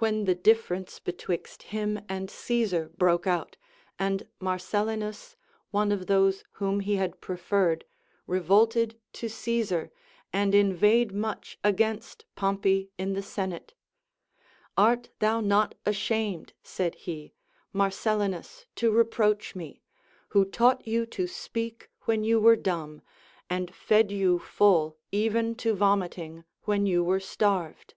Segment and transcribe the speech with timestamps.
[0.00, 3.58] A\^hen the difference betwixt him and Caesar broke out,
[3.98, 5.36] and Marcel linus,
[5.70, 7.84] one of those whom he had preferred,
[8.26, 9.92] revolted to Caesar
[10.32, 13.74] and iuA^eighed much against Pompey in the senate;
[14.74, 17.34] Art thou not ashamed, said he,
[17.74, 20.44] Marcellinus, to reproach 24 1 THE ArOPHTHEGxMS OF KINGS me, who
[20.80, 23.02] taught you to speak Λyhen you ΛveΓe dumh,
[23.50, 27.92] and fed you full e\'en to vomiting Avhen you were starved